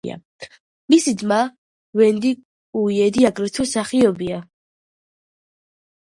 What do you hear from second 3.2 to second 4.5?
აგრეთვე მსახიობია.